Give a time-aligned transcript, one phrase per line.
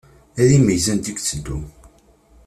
[0.41, 1.57] Ad imeyyez anda iteddu.